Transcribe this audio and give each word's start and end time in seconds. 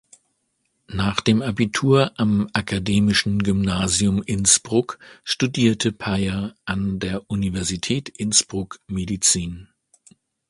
Nach 0.87 1.21
dem 1.21 1.43
Abitur 1.43 2.11
am 2.19 2.49
Akademischen 2.53 3.43
Gymnasium 3.43 4.23
Innsbruck 4.23 4.97
studierte 5.23 5.91
Payr 5.91 6.55
an 6.65 6.97
der 6.97 7.29
Universität 7.29 8.09
Innsbruck 8.09 8.79
Medizin. 8.87 9.67